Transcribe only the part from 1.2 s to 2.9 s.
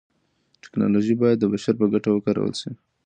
بايد د بشر په ګټه وکارول سي.